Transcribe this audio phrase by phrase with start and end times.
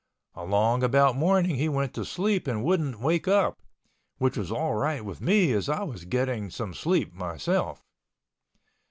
[0.33, 3.61] Along about morning he went to sleep and wouldn't wake up,
[4.17, 7.85] which was all right with me as I was getting some sleep myself.